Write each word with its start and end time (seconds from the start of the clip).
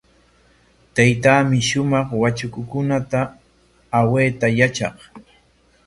Taytaami 0.95 1.57
shumaq 1.69 2.07
watrakukunata 2.21 3.19
awayta 3.99 4.47
yatraq. 4.59 4.95